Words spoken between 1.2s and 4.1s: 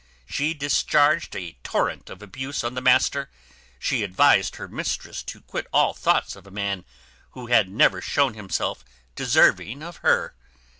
a torrent of abuse on the master, and